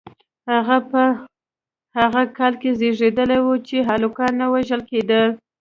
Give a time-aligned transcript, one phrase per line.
[0.51, 1.03] هغه په
[1.97, 5.29] هغه کال کې زیږیدلی و چې هلکان نه وژل کېدل.